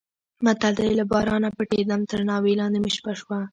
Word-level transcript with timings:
متل 0.45 0.73
دی: 0.79 0.89
له 0.99 1.03
بارانه 1.11 1.49
پټېدم 1.57 2.01
تر 2.11 2.19
ناوې 2.29 2.53
لاندې 2.59 2.79
مې 2.83 2.91
شپه 2.97 3.13
شوه. 3.19 3.39